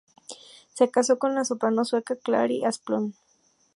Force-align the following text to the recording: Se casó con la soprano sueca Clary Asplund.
Se 0.73 0.89
casó 0.89 1.19
con 1.19 1.35
la 1.35 1.45
soprano 1.45 1.85
sueca 1.85 2.15
Clary 2.15 2.63
Asplund. 2.65 3.13